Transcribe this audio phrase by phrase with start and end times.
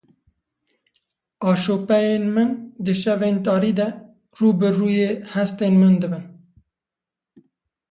[1.49, 2.49] Aşopeyên min
[2.83, 3.87] di şevên tarî de
[4.37, 6.25] rû bi rûyê hestên min dibin.